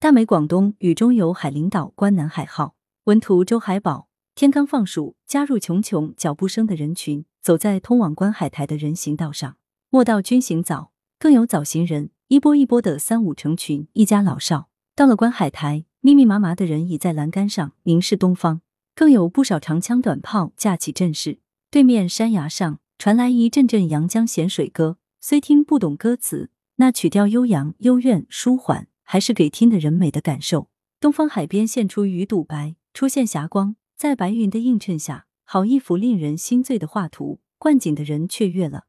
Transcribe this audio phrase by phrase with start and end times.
[0.00, 4.08] 大美广东雨中有海陵岛观南海号，文图周海宝。
[4.36, 9.56] 天刚放暑，加入穷穷脚步声的人群，走在通往观海台的人行道上。
[9.90, 14.68] 莫道君行早，更有早行人，一波一波的三五成群，一家老少。
[14.94, 18.60] 到了观海台，密密麻麻的人倚在栏杆上凝视东方，
[18.94, 21.40] 更有不少长枪短炮架起阵势。
[21.72, 28.86] 对面山崖上传来一阵阵阳江咸水歌，虽听不懂歌词，那曲调悠扬、幽怨、舒缓。
[29.10, 30.68] 还是给听的人美的感受。
[31.00, 37.40] 东方海边现出鱼肚白，出现霞光，在白云的映衬下，好一幅令人心醉的画图。
[37.56, 38.84] 观景的人雀跃了，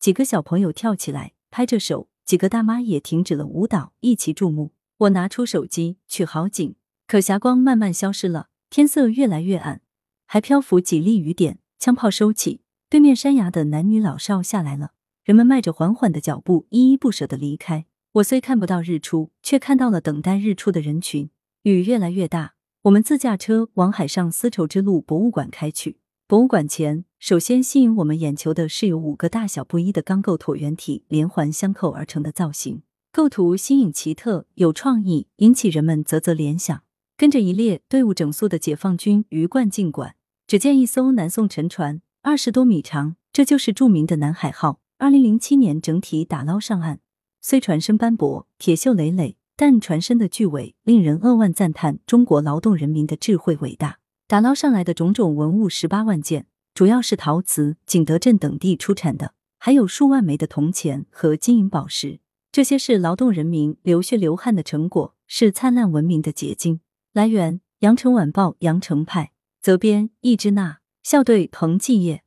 [0.00, 4.72] 几个小朋友跳起来拍着手，几个大妈也停止了舞蹈，一齐注目。
[4.98, 6.74] 我拿出手机取好景，
[7.06, 9.82] 可霞光慢慢消失了，天色越来越暗，
[10.26, 11.60] 还漂浮几粒雨点。
[11.78, 17.86] 枪炮收起，对面山崖的男女老少下来了，人们迈着缓缓的脚步，依依不舍的离开。
[18.14, 21.30] 我虽看不到日出，却看到了等待日出的人群。
[21.62, 25.98] 雨越来越大，我们自驾车往海上丝绸之路博物馆开去。
[26.26, 36.82] 博物馆前，首先吸引我们眼球的是由五个大小不一的钢构椭圆体连环相扣而成的造型，构图新颖奇特，有创意，引起人们啧啧联想。
[37.16, 40.16] 跟着一列队伍整肃的解放军鱼贯进馆，
[40.48, 44.80] 只见一艘南宋沉船，二十多米长，这就是著名的南海号。
[44.98, 46.98] 二零零七年整体打捞上岸。
[47.42, 53.98] 虽船身斑驳、铁锈累累，但船身的巨伟令人扼腕赞叹中国劳动人民的智慧伟大。
[54.26, 62.20] 打捞上来的种种文物十八万件，主要是陶瓷、景德镇等地出产的，还有数万枚的铜钱和金银宝石。
[62.52, 66.80] 这些是劳动人民流血流汗的成果，是灿烂文明的结晶。
[67.12, 69.32] 来源：羊城晚报羊城派，
[69.62, 72.22] 责编：易之娜，校对：彭继业。